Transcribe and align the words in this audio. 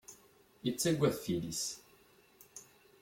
Ittagad 0.69 1.15
tili-s. 1.23 1.63